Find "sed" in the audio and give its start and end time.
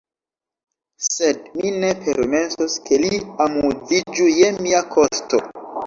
1.07-1.43